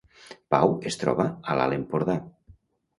[0.55, 2.21] Pau es troba a l’Alt Empordà